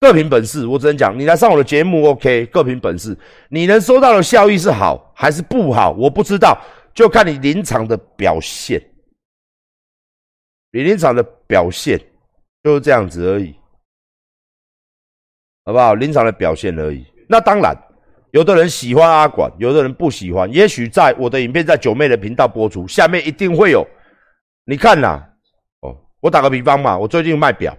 [0.00, 0.66] 各凭本事。
[0.66, 3.16] 我只能讲，你来上我的节目，OK，各凭本事。
[3.48, 6.56] 你能收到的效益是好还是不好，我不知道，
[6.94, 8.80] 就看你临场的表现。
[10.70, 11.98] 你临场的表现
[12.62, 13.54] 就是这样子而已，
[15.64, 15.94] 好不好？
[15.94, 17.06] 临场的表现而已。
[17.26, 17.74] 那当然，
[18.32, 20.52] 有的人喜欢阿管，有的人不喜欢。
[20.52, 23.86] 也许在我的影片在九妹的频道播出，下面一定会有。
[24.64, 25.22] 你看呐，
[25.80, 27.76] 哦，我打个比方嘛，我最近卖表。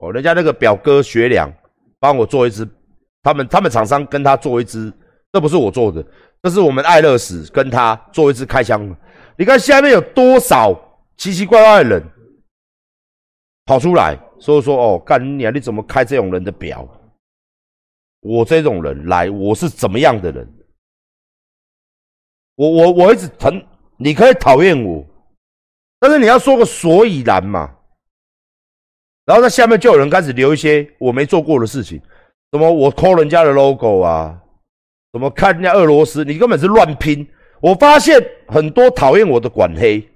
[0.00, 1.52] 哦，人家那个表哥学良
[1.98, 2.66] 帮我做一支，
[3.22, 4.92] 他们他们厂商跟他做一支，
[5.32, 6.04] 这不是我做的，
[6.42, 8.82] 这是我们爱乐史跟他做一支开箱。
[9.36, 10.72] 你看下面有多少
[11.16, 12.02] 奇奇怪怪的人
[13.66, 15.50] 跑出来，说说哦，干你啊！
[15.50, 16.88] 你怎么开这种人的表？
[18.20, 20.46] 我这种人来，我是怎么样的人？
[22.54, 23.62] 我我我一直疼，
[23.98, 25.04] 你可以讨厌我，
[25.98, 27.76] 但是你要说个所以然嘛。
[29.26, 32.00] 然后在下面就有人开始留一些我没做过的事情，
[32.52, 34.36] 什么我抠人家的 logo 啊，
[35.12, 37.26] 什么看人家俄罗斯，你根本是乱拼。
[37.60, 40.08] 我发现很多讨厌我的管黑，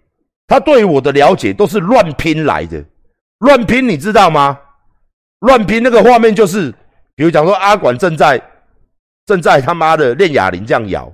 [0.47, 2.83] 他对我的了解都是乱拼来的，
[3.41, 4.59] 乱拼你知道吗？
[5.41, 6.73] 乱拼那个画面就是，
[7.15, 8.41] 比如讲说阿管正在
[9.27, 11.13] 正在他妈的练哑铃这样摇，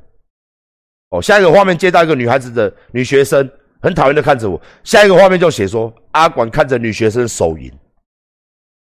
[1.11, 3.51] 哦，下一个画面接到一个女孩子的女学生
[3.81, 7.73] 很讨厌的看着我，下一个画面就写说阿管看着女学生手淫。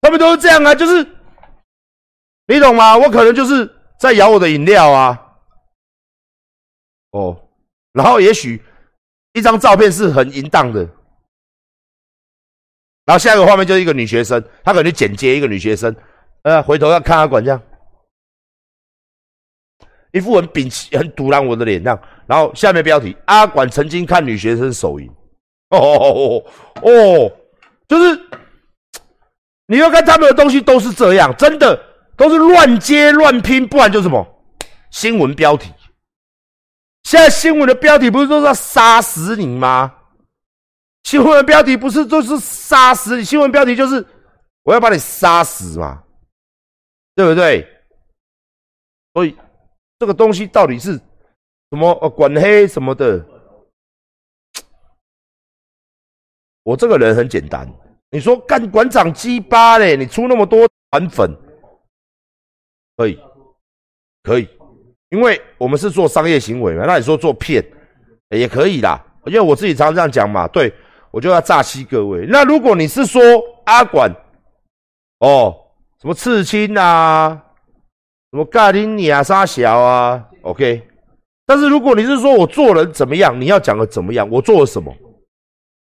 [0.01, 1.05] 他们都是这样啊，就是
[2.47, 2.97] 你懂吗？
[2.97, 5.21] 我可能就是在摇我的饮料啊，
[7.11, 7.49] 哦，
[7.93, 8.63] 然后也许
[9.33, 10.81] 一张照片是很淫荡的，
[13.05, 15.95] 然后下一个画面就是一个女学生，她可能剪接一个女学生，
[16.43, 17.61] 呃，回头要看阿管这样，
[20.13, 25.09] 一副很屏很堵拦我的脸这样，然后下面标题：阿管曾经看女学生手淫，
[25.71, 26.45] 哦哦
[26.83, 27.33] 哦，
[27.89, 28.21] 就是。
[29.69, 31.77] 你要看他们的东西都是这样，真的
[32.17, 34.25] 都是乱接乱拼，不然就什么
[34.93, 35.73] 新闻标题。
[37.03, 39.93] 现在新闻的标题不是都是要杀死你吗？
[41.03, 43.25] 新闻标题不是都是杀死你？
[43.25, 44.07] 新闻标题就是
[44.63, 46.01] 我要把你杀死嘛，
[47.17, 47.69] 对不对？
[49.15, 49.37] 所以
[49.99, 50.97] 这个东西到底是
[51.71, 51.91] 什么？
[52.01, 53.25] 呃，管黑什么的？
[56.63, 57.69] 我这个人很简单。
[58.11, 59.97] 你说干馆长鸡巴嘞？
[59.97, 61.37] 你出那么多团粉，
[62.97, 63.19] 可以，
[64.23, 64.49] 可以，
[65.11, 66.85] 因为我们是做商业行为嘛。
[66.87, 67.65] 那你说做骗
[68.31, 70.47] 也可以啦，因为我自己常常这样讲嘛。
[70.49, 70.73] 对
[71.11, 72.27] 我就要诈欺各位。
[72.29, 73.21] 那如果你是说
[73.65, 74.11] 阿管，
[75.19, 75.55] 哦，
[76.01, 77.45] 什么刺青啊，
[78.31, 80.89] 什么盖丁尼啊、沙小啊，OK。
[81.47, 84.95] 但是如果你是说我做人怎么样，你要讲的怎么样，我做了什么？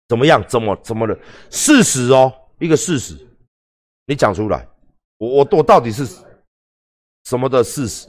[0.08, 0.42] 怎么样？
[0.48, 1.14] 怎么怎么了？
[1.50, 3.14] 事实哦，一个事实，
[4.06, 4.66] 你讲出来。
[5.18, 6.06] 我我我到底是
[7.24, 8.08] 什么的事实？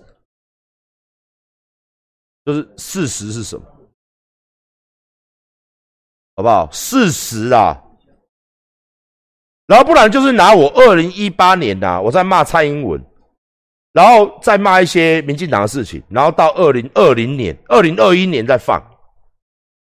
[2.46, 3.66] 就是事实是什么？
[6.36, 6.70] 好不好？
[6.72, 7.80] 事实啊。
[9.68, 13.02] 然后不然就是拿我二零一八年呐，我在骂蔡英文，
[13.94, 18.82] 然后再骂一些民进党的事情，然后到二零二零年、二零二一年再放。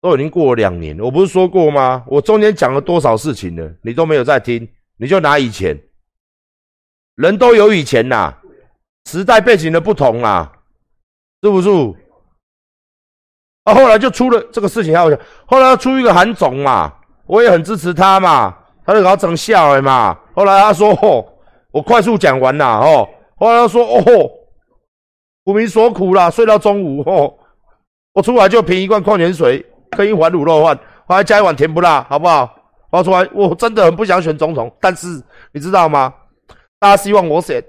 [0.00, 2.04] 都已经过了两年，我不是说过吗？
[2.06, 3.66] 我中间讲了多少事情呢？
[3.80, 4.68] 你都没有在听，
[4.98, 5.74] 你就拿以前，
[7.14, 8.34] 人都有以前呐，
[9.06, 10.52] 时代背景的不同啦，
[11.42, 11.70] 是不是？
[13.62, 16.92] 啊，后来就出了这个事情，还有后来出一个韩总嘛，
[17.24, 18.54] 我也很支持他嘛，
[18.84, 20.14] 他就搞整笑的嘛。
[20.34, 21.24] 后来他说：“哦，
[21.70, 24.02] 我快速讲完啦，哦。”后来他说：“哦，
[25.44, 27.34] 苦民所苦啦，睡到中午，哦，
[28.12, 29.64] 我出来就瓶一罐矿泉水。”
[29.94, 32.52] 可以还卤肉饭，还加一碗甜不辣，好不好？
[32.90, 35.22] 我出来，我真的很不想选总统，但是
[35.52, 36.12] 你知道吗？
[36.80, 37.62] 大家希望我选，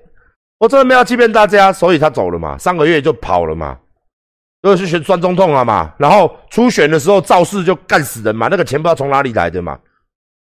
[0.58, 3.78] 我真的没有欺骗大家，所以他走了嘛，上个月就跑了嘛，
[4.64, 5.94] 就是选酸总统了嘛。
[6.00, 9.80] 然后初选的时候造势就干死人嘛，那个钱不知道从哪里来的嘛，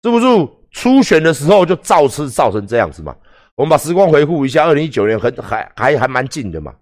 [0.04, 0.26] 是不是？
[0.72, 3.16] 初选的时候就造势造成这样子嘛。
[3.62, 6.74] 我们把时光回顾一下，二零一九年很还还还蛮近的嘛，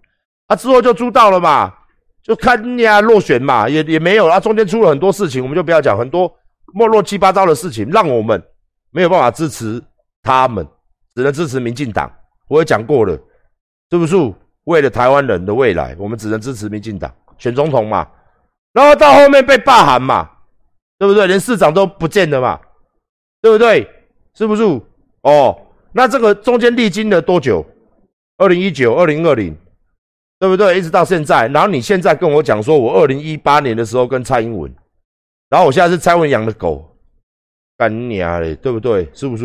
[0.46, 1.70] 啊之后就出道了嘛。
[2.22, 6.34] 就看人家落选嘛，也也没有啊，中间出了很多事情，我们就不要讲很多
[6.72, 8.42] 莫乱七八糟的事情，让我们
[8.92, 9.82] 没有办法支持
[10.22, 10.66] 他们，
[11.14, 12.10] 只能支持民进党。
[12.48, 13.12] 我也讲过了，
[13.90, 14.16] 是不是？
[14.64, 18.08] 为了台湾人的未来，我们只能支持民进党选总统嘛。
[18.72, 20.30] 然后到后面被罢韩嘛，
[20.98, 21.26] 对不对？
[21.26, 22.58] 连市长都不见了嘛，
[23.42, 23.86] 对不对？
[24.32, 24.62] 是不是？
[25.22, 25.58] 哦，
[25.92, 27.64] 那这个中间历经了多久？
[28.38, 29.56] 二零一九、二零二零。
[30.38, 30.78] 对不对？
[30.78, 34.74] 一直到现在，然后你现在跟我讲说，我二零一八年的时候跟蔡英文，
[35.50, 36.96] 然后我现在是蔡英文养的狗，
[37.76, 39.06] 干你啊嘞，对不对？
[39.12, 39.44] 是不是？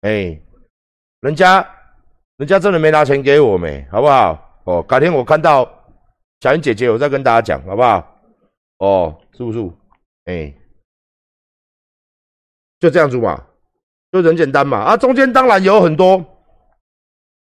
[0.00, 0.36] 哎，
[1.20, 1.64] 人家
[2.38, 4.60] 人家真的没拿钱给我没，好不好？
[4.64, 5.62] 哦，改天我看到
[6.40, 8.20] 小云姐姐，我再跟大家讲，好不好？
[8.78, 9.70] 哦，是不是？
[10.24, 10.52] 哎，
[12.80, 13.40] 就这样子嘛，
[14.12, 14.78] 就很简单嘛。
[14.78, 16.24] 啊，中间当然有很多，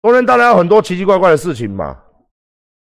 [0.03, 2.03] 中间当然有很多奇奇怪怪的事情嘛。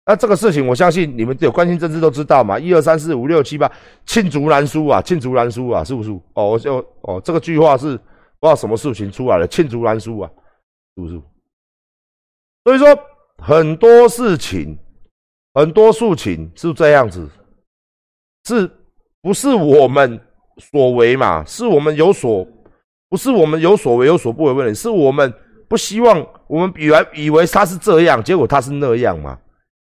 [0.07, 2.59] 那这个事情，我相信你们有关心政治都知道嘛。
[2.59, 3.71] 一二三四五六七八，
[4.07, 6.11] 罄竹难书啊，罄竹难书啊，是不是？
[6.35, 7.97] 哦，我就哦，这个句话是
[8.39, 10.31] 不知道什么事情出来了，罄竹难书啊，
[10.95, 11.19] 是不是？
[12.65, 12.87] 所以说
[13.39, 14.79] 很多事情，
[15.55, 17.27] 很多事情是这样子，
[18.45, 18.71] 是
[19.23, 20.21] 不是我们
[20.59, 21.43] 所为嘛？
[21.47, 22.47] 是我们有所，
[23.09, 25.33] 不是我们有所为有所不为问题，是我们
[25.69, 29.39] 不希望，我们以为以为他是这样，结果他是那样嘛？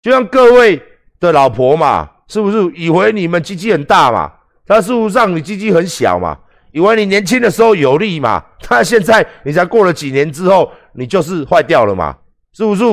[0.02, 0.82] 就像各位
[1.20, 4.32] 的老婆嘛，是不是以为你们鸡鸡很大嘛？
[4.66, 6.38] 他事实上你鸡鸡很小嘛？
[6.72, 8.44] 以为你年轻的时候有力嘛？
[8.62, 12.16] 他现在你才过了几年之后，你就是坏掉了嘛？
[12.54, 12.84] 是不是？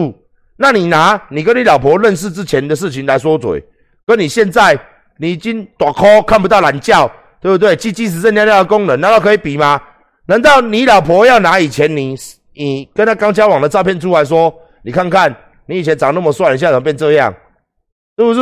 [0.56, 3.62] 那你拿你跟你老婆认识之前的事情来说嘴，
[4.06, 4.78] 跟你现在
[5.18, 7.10] 你已经大哭看不到懒觉，
[7.40, 7.74] 对不对？
[7.74, 9.80] 鸡鸡只剩尿尿的功能，难道可以比吗？
[10.26, 12.16] 难道你老婆要拿以前你
[12.54, 15.34] 你跟她刚交往的照片出来说，你看看？
[15.66, 17.34] 你以前长那么帅，你现在怎么变这样？
[18.18, 18.40] 是不是？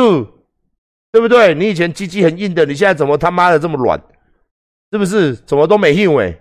[1.11, 1.53] 对不对？
[1.53, 4.01] 你以前鸡鸡很硬的，你现在怎么他妈的这么软？
[4.91, 5.35] 是不是？
[5.35, 6.37] 怎么都没用哎？